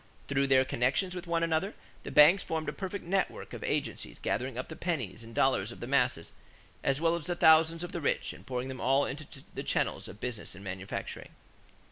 Through 0.27 0.47
their 0.47 0.65
connections 0.65 1.13
with 1.13 1.27
one 1.27 1.43
another, 1.43 1.75
the 2.01 2.09
banks 2.09 2.43
formed 2.43 2.67
a 2.67 2.73
perfect 2.73 3.05
network 3.05 3.53
of 3.53 3.63
agencies 3.63 4.17
gathering 4.19 4.57
up 4.57 4.67
the 4.67 4.75
pennies 4.75 5.23
and 5.23 5.35
dollars 5.35 5.71
of 5.71 5.79
the 5.79 5.85
masses 5.85 6.31
as 6.83 6.99
well 6.99 7.15
as 7.15 7.27
the 7.27 7.35
thousands 7.35 7.83
of 7.83 7.91
the 7.91 8.01
rich 8.01 8.33
and 8.33 8.43
pouring 8.47 8.67
them 8.67 8.81
all 8.81 9.05
into 9.05 9.27
the 9.53 9.61
channels 9.61 10.07
of 10.07 10.19
business 10.19 10.55
and 10.55 10.63
manufacturing. 10.63 11.29